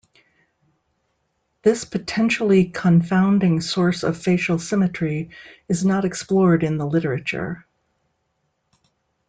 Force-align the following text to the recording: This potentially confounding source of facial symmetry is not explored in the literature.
This 1.61 1.85
potentially 1.85 2.65
confounding 2.69 3.61
source 3.61 4.01
of 4.01 4.17
facial 4.17 4.57
symmetry 4.57 5.29
is 5.67 5.85
not 5.85 6.05
explored 6.05 6.63
in 6.63 6.79
the 6.79 6.87
literature. 6.87 7.67